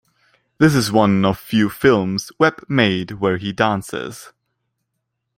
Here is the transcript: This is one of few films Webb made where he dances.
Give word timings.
This 0.57 0.73
is 0.73 0.91
one 0.91 1.23
of 1.25 1.37
few 1.37 1.69
films 1.69 2.31
Webb 2.39 2.65
made 2.67 3.11
where 3.19 3.37
he 3.37 3.53
dances. 3.53 4.33